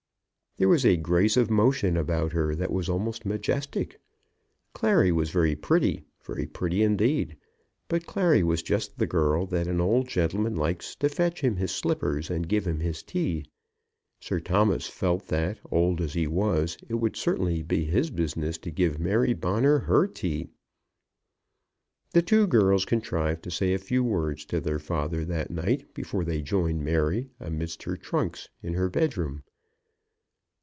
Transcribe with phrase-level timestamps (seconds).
[0.57, 3.97] There was a grace of motion about her that was almost majestic.
[4.73, 7.35] Clary was very pretty, very pretty, indeed;
[7.87, 11.71] but Clary was just the girl that an old gentleman likes to fetch him his
[11.71, 13.45] slippers and give him his tea.
[14.19, 18.69] Sir Thomas felt that, old as he was, it would certainly be his business to
[18.71, 20.49] give Mary Bonner her tea.
[22.11, 26.25] The two girls contrived to say a few words to their father that night before
[26.25, 29.43] they joined Mary amidst her trunks in her bedroom.